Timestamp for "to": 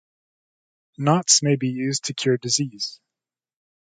2.05-2.15